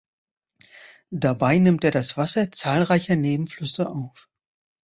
Dabei 1.11 1.59
nimmt 1.59 1.83
er 1.83 1.91
das 1.91 2.17
Wasser 2.17 2.51
zahlreicher 2.51 3.15
Nebenflüsse 3.15 3.87
auf. 3.87 4.27